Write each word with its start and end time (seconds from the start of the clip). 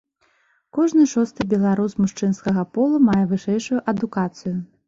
Кожны 0.77 1.03
шосты 1.11 1.47
беларус 1.51 1.93
мужчынскага 2.01 2.65
полу 2.79 3.05
мае 3.11 3.21
вышэйшую 3.35 3.79
адукацыю. 3.95 4.61